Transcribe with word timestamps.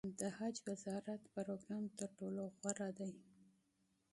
د 0.19 0.21
حج 0.37 0.55
وزارت 0.67 1.21
پروګرام 1.35 1.83
تر 1.99 2.09
ټولو 2.17 2.43
معقول 2.63 2.91
دی. 2.99 3.11